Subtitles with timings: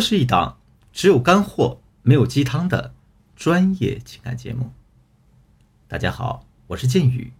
[0.00, 0.56] 这是一档
[0.94, 2.94] 只有干货没有鸡汤的
[3.36, 4.72] 专业情感节目。
[5.88, 7.34] 大家好，我是剑宇，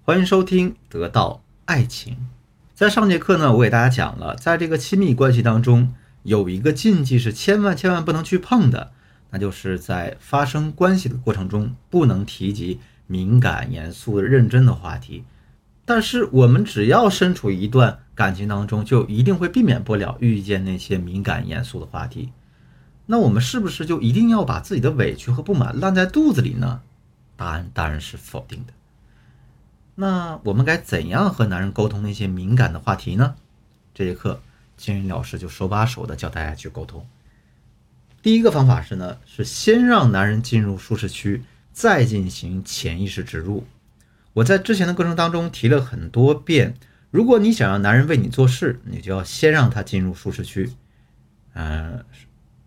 [0.00, 2.14] 欢迎收听《得到爱情》。
[2.74, 5.92] 在上节课呢，我给大家讲了，在这个亲密关系当中，
[6.22, 8.92] 有一个禁忌是千万千万不能去碰的，
[9.28, 15.24] 那就是在发生关系的过程中，不能提及敏感、严肃、认真的话题。
[15.84, 22.30] 但是我们只要身处一段感情当中，就一定会避免不了遇见那些敏感严肃的话题。
[23.06, 26.82] 那我们是不是就一定要把自己的委屈和不满烂在肚子里呢？
[27.34, 28.74] 答案当然是否定的。
[29.94, 33.36] 那我们该怎样和男人沟通那些敏感的话题呢？
[33.94, 34.42] 这节课
[34.76, 37.06] 金云老师就手把手的教大家去沟通。
[38.20, 41.42] 第一个方法是呢，是先让男人进入舒适区，
[41.72, 43.66] 再进行潜意识植入。
[44.34, 46.74] 我在之前的过程当中提了很多遍，
[47.10, 50.70] 如果你想让男人为你做事，你就要先让他进入舒适区。
[51.54, 52.04] 嗯，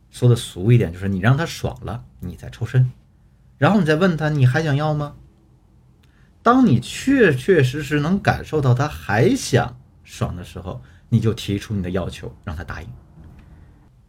[0.09, 2.91] 说的俗一点，就是你让他爽了，你再抽身，
[3.57, 5.15] 然后你再问他你还想要吗？
[6.41, 12.89] 当你确确实实能感受到他还想爽的时候，你就提出你的要求，让他答应。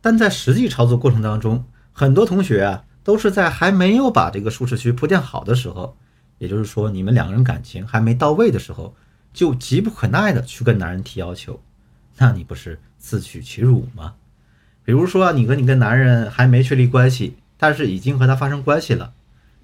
[0.01, 5.97] 但在实际操作过程当中，很多同学啊都是在还没有把这个舒适区铺垫好的时候。
[6.39, 8.97] 也就是说，你们两个人感情还没到位的时候，
[9.35, 11.61] 就急不可耐的去跟男人提要求，
[12.17, 14.15] 那你不是自取其辱吗？
[14.85, 19.13] 比如说，你和你跟男人还没确立关系，但是已经和他发生关系了，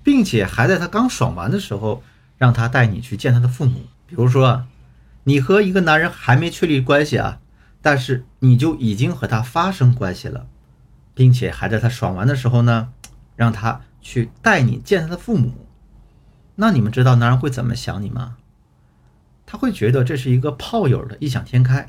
[0.03, 2.03] 并且还在他刚爽完的时候，
[2.37, 3.83] 让他带你去见他的父母。
[4.07, 4.67] 比如说，
[5.25, 7.39] 你和一个男人还没确立关系啊，
[7.81, 10.49] 但是你就已经和他发生关系了，
[11.15, 12.93] 并且还在他爽完的时候呢，
[13.37, 15.67] 让他去带你见他的父母。
[16.57, 18.37] 那你们知道男人会怎么想你吗？
[19.51, 21.89] 他会觉得这是一个炮友的异想天开。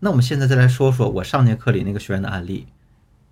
[0.00, 2.66] 那我们现在再来说说我上节课里那个学员的案例，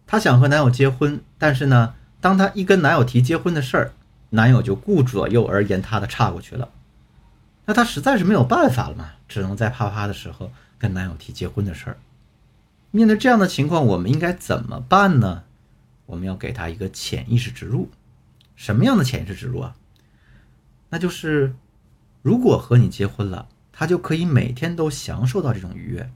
[0.06, 3.92] 她想和男友结婚，但是呢，当她一跟男友提结婚的事儿，
[4.30, 6.70] 男友就顾左右而言他的岔过去了。
[7.66, 11.98] 那她实在是没有办法了嘛，只能在啪啪的时候跟男友提结婚的事儿。
[12.90, 15.42] 面对这样的情况，我们应该怎么办呢？
[16.06, 17.90] 我们要给他一个潜意识植入，
[18.56, 19.76] 什么样的潜意识植入啊？
[20.88, 21.54] 那就是，
[22.22, 26.10] 如果和你结婚了，他就可以每天都享受到这种愉悦。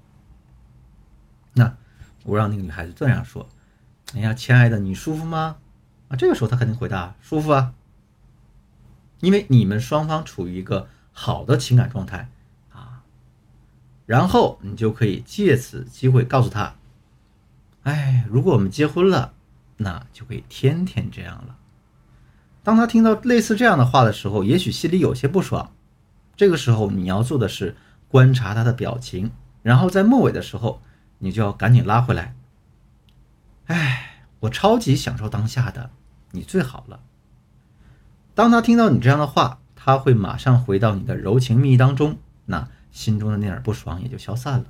[1.55, 1.77] 那
[2.25, 3.49] 我让那个女孩子这样说
[4.15, 5.57] ：“哎呀，亲爱的，你舒服吗？”
[6.09, 7.73] 啊，这个时候他肯定回答：“舒服啊。”
[9.21, 12.29] 因为你们双方处于一个好的情感状态
[12.71, 13.03] 啊。
[14.05, 16.75] 然后你就可以借此机会告诉他
[17.85, 19.33] ：“哎，如果我们结婚了，
[19.79, 21.57] 那就可以天天这样了。”
[22.63, 25.73] 当他听到类似这样的话的时候，也许心里有些不爽。
[26.37, 27.77] 这个时候，你要做的是
[28.09, 29.31] 观察他的表情，
[29.63, 30.83] 然后在末尾的时候，
[31.19, 32.35] 你就要赶紧拉回来。
[33.67, 35.91] 哎，我超级享受当下的，
[36.33, 37.01] 你最好了。
[38.35, 44.67] 当他听到你这样的话，他会马上回到你的柔情蜜意当中，那心中的那点不爽也就消散了。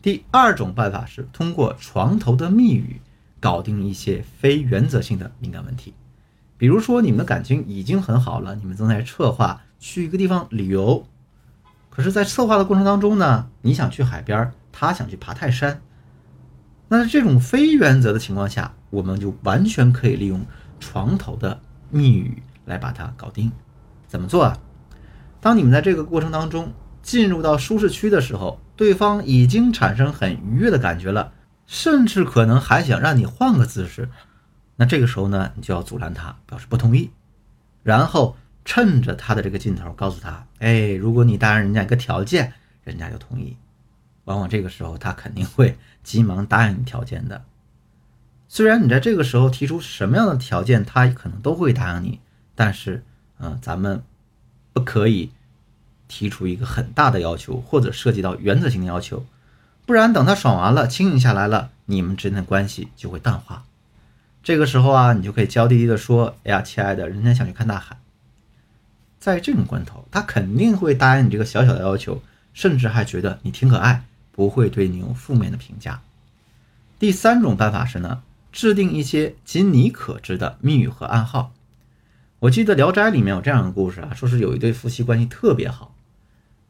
[0.00, 3.00] 第二种办法是通过床头的密语，
[3.40, 5.94] 搞定一些非原则性的敏感问题。
[6.56, 11.06] 比如说，你们的感情已经很好了，你们正在策划去一个地方旅游，
[11.90, 15.82] 可是，在策划的过程当中呢，你想去海边，他想去爬泰山，
[16.88, 20.46] 那这种非原则的情况下，我们就完全可以利用
[20.80, 23.52] 床头的密语来把它搞定。
[24.08, 24.56] 怎么做啊？
[25.42, 26.72] 当你们在这个过程当中
[27.02, 31.30] 进入到舒适区的时候，对方已经产生很愉悦的感觉了，
[31.66, 34.08] 甚至可能还想让你换个姿势。
[34.76, 37.10] 那这个时候呢，你就要阻拦他，表示不同意，
[37.82, 38.34] 然后
[38.64, 43.56] 趁着他的这个劲头，告诉他：哎，如果你答应人家一个条件，人家就同意。
[44.24, 47.44] 往往这个时候，他肯定会急忙答应你条件的。
[48.48, 52.20] 虽然你在这个时候提出什么样的条件，他可能都会答应你，
[52.54, 53.04] 但是，
[53.38, 54.02] 嗯，咱们
[54.72, 55.30] 不可以
[56.08, 59.26] 提出一个很大的要求，或者涉及到原则性的要求，
[59.84, 63.64] 不然等他爽完了，清醒下来了，你们之间的关系就会淡化。
[64.42, 67.98] 这个时候啊，你就可以娇滴滴的说：“哎呀，亲爱的，人家想去看大海。”
[69.24, 72.22] 在这种关头，他肯定会答应你这个小小的要求，
[72.52, 76.02] 甚至还觉得你挺可爱，不会对你有负面的评价。
[76.98, 78.22] 第三种办法是呢，
[78.52, 81.54] 制定一些仅你可知的密语和暗号。
[82.40, 85.94] 我记得《聊斋》里面有这样的故事啊，说是有一对夫妻关系特别好，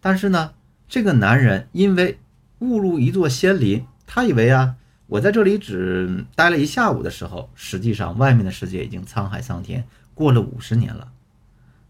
[0.01, 0.53] 但是呢，
[0.89, 2.21] 这个男人因为
[2.61, 4.77] 误入一座仙林，他以为啊。
[5.09, 9.83] 我在这里只待了一下午的时候，实际上外面的世界已经沧海桑田，
[10.15, 11.09] 过了五十年了。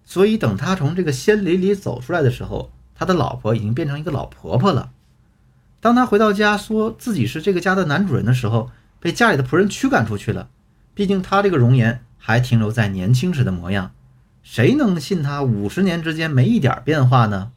[0.05, 4.93] 所以等他从这个仙林里走出来的时候，他的老婆已经变成一个老婆婆了。
[5.81, 8.71] 当他回到家说自己是这个家的男主人的时候，
[9.01, 10.49] 被家里的仆人驱赶出去了。
[10.95, 13.93] 毕竟他这个容颜还停留在年轻时的模样，
[14.43, 17.53] 谁能信他五十年之间没一点变化呢？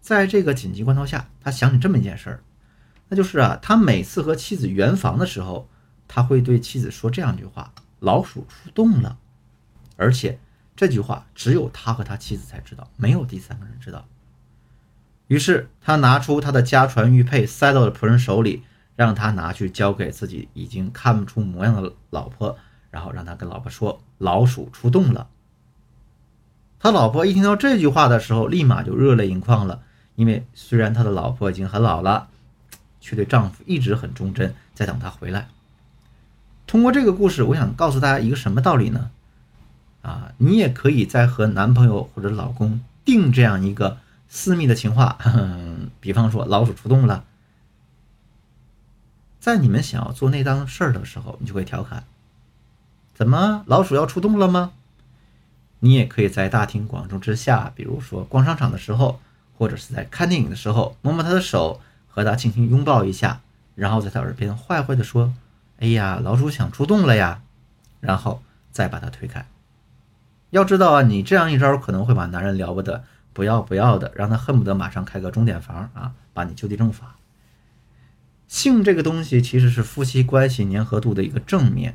[0.00, 2.40] 在这个紧急关头下，他想起这么一件事儿，
[3.08, 5.68] 那就是啊，他每次和妻子圆房的时候，
[6.08, 9.18] 他会对妻子说这样一句话：“老鼠出洞了。”
[9.96, 10.38] 而且
[10.78, 14.06] 这句话只有他和他妻子才知道，没有第三个人知道。
[15.26, 18.62] 于是他拿出他的家传玉佩，塞到了仆人手里，
[18.94, 22.56] 让他拿去交给自己已经看不出模样的老婆，
[22.92, 25.26] 然后让他跟老婆说：“老鼠出洞了。”
[26.78, 29.82] 他老婆一听到这句话的时候，立马就热泪盈眶了，
[30.14, 32.28] 因为虽然他的老婆已经很老了，
[33.00, 35.48] 却对丈夫一直很忠贞，在等他回来。
[36.68, 39.10] 通过这个故事，我想告诉大家一个什么道理呢？
[40.02, 43.98] 啊，你也可以在和男朋友或者老公定这样一个。
[44.30, 45.16] 私密的情话，
[46.00, 47.24] 比方说老鼠出洞了，
[49.40, 52.04] 在你们想要做那档事儿的时候，你就会调侃
[53.16, 54.72] ：“怎么老鼠要出洞了吗？”
[55.80, 59.18] 你也可以在大庭广众之下，比如说逛商场的时候，
[59.56, 63.40] 或者是在看电影的时候，摸摸他的手，和他轻轻拥抱一下，
[63.76, 65.32] 然后在他耳边坏坏的说
[65.80, 67.40] ：“哎呀，老鼠想出洞了呀！”
[68.00, 69.46] 然后再把他推开。
[70.50, 73.04] 要知道啊，你这样一招可能会把男人了不得。
[73.34, 77.14] 不要不要的，让他恨不得马上开个钟点房啊，把你就地正法。
[78.48, 81.94] 性这个东西其实是夫妻关系粘合度的一个正面。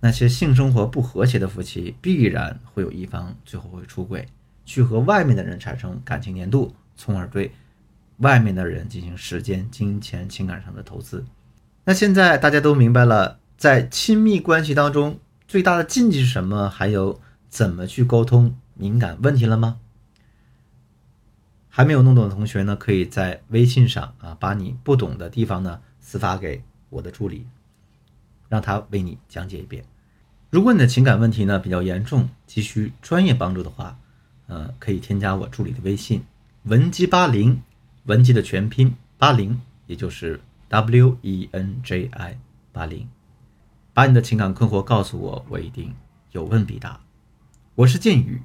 [0.00, 4.26] 那些性生活不和谐的夫妻，必然会有一方最后会出轨，
[4.64, 7.52] 去和外面的人产生感情粘度，从而对
[8.16, 11.24] 外面的人进行时间、金钱、情感上的投资。
[11.84, 16.68] 那现在大家都明白了，在亲密关系当中最大的禁忌是什么？
[16.68, 19.78] 还有怎么去沟通敏感问题了吗？
[21.68, 27.46] 还没有弄懂的同学呢，可以在微信上啊，把你不懂的地方呢私发给我的助理，
[28.48, 29.84] 让他为你讲解一遍。
[30.50, 33.96] 如果你的情感问题呢比较严重，急需专业帮助的话，
[34.48, 36.22] 呃，可以添加我助理的微信
[36.64, 37.62] 文姬八零，
[38.04, 42.38] 文姬的全拼八零，也就是 W E N J I
[42.72, 43.06] 八零，
[43.94, 45.94] 把你的情感困惑告诉我，我一定
[46.32, 46.98] 有问必答。
[47.78, 48.42] 我是剑宇，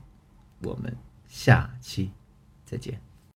[0.62, 0.95] 我们
[1.27, 2.12] 下期
[2.63, 3.01] 再见。